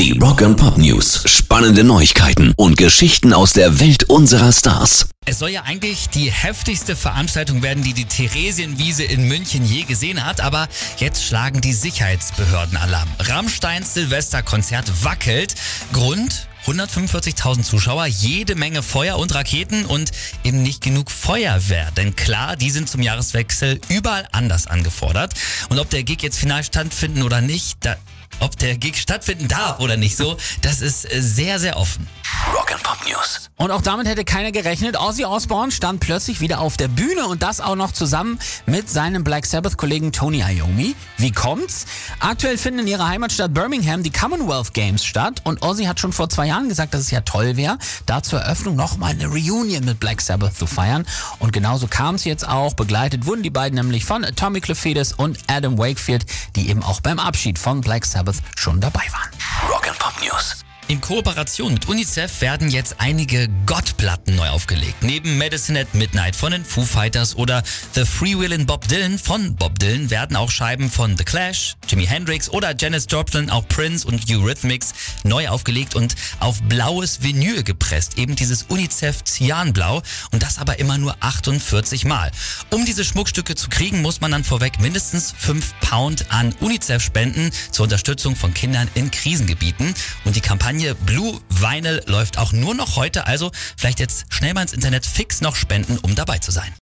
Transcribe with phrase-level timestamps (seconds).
[0.00, 1.24] Die Rock and Pop News.
[1.26, 5.10] Spannende Neuigkeiten und Geschichten aus der Welt unserer Stars.
[5.26, 10.24] Es soll ja eigentlich die heftigste Veranstaltung werden, die die Theresienwiese in München je gesehen
[10.24, 13.10] hat, aber jetzt schlagen die Sicherheitsbehörden Alarm.
[13.18, 15.54] Rammsteins Silvesterkonzert wackelt.
[15.92, 16.48] Grund?
[16.64, 20.12] 145.000 Zuschauer, jede Menge Feuer und Raketen und
[20.44, 21.90] eben nicht genug Feuerwehr.
[21.90, 25.34] Denn klar, die sind zum Jahreswechsel überall anders angefordert.
[25.68, 27.96] Und ob der Gig jetzt final stattfinden oder nicht, da,
[28.38, 32.06] ob der Gig stattfinden darf oder nicht so, das ist sehr, sehr offen.
[32.48, 33.50] Rock and Pop News.
[33.56, 34.98] Und auch damit hätte keiner gerechnet.
[34.98, 39.22] Ozzy Osbourne stand plötzlich wieder auf der Bühne und das auch noch zusammen mit seinem
[39.24, 40.96] Black Sabbath-Kollegen Tony Iommi.
[41.18, 41.84] Wie kommt's?
[42.18, 46.30] Aktuell finden in ihrer Heimatstadt Birmingham die Commonwealth Games statt und Ozzy hat schon vor
[46.30, 50.00] zwei Jahren gesagt, dass es ja toll wäre, da zur Eröffnung nochmal eine Reunion mit
[50.00, 51.06] Black Sabbath zu feiern.
[51.38, 52.74] Und genauso kam es jetzt auch.
[52.74, 56.24] Begleitet wurden die beiden nämlich von Tommy Clefidis und Adam Wakefield,
[56.56, 59.70] die eben auch beim Abschied von Black Sabbath schon dabei waren.
[59.70, 60.64] Rock and Pop News.
[60.88, 65.02] In Kooperation mit UNICEF werden jetzt einige Gottplatten neu aufgelegt.
[65.02, 67.62] Neben Medicine at Midnight von den Foo Fighters oder
[67.94, 72.48] The Freewheelin' Bob Dylan von Bob Dylan werden auch Scheiben von The Clash, Jimi Hendrix
[72.48, 78.18] oder Janis Joplin, auch Prince und Eurythmics neu aufgelegt und auf blaues Vinyl gepresst.
[78.18, 80.02] Eben dieses UNICEF Cyanblau
[80.32, 82.32] und das aber immer nur 48 Mal.
[82.70, 87.52] Um diese Schmuckstücke zu kriegen, muss man dann vorweg mindestens 5 Pound an UNICEF spenden
[87.70, 89.94] zur Unterstützung von Kindern in Krisengebieten.
[90.24, 90.40] Und die
[90.70, 95.04] Kampagne Blue Vinyl läuft auch nur noch heute, also vielleicht jetzt schnell mal ins Internet
[95.04, 96.72] fix noch spenden, um dabei zu sein.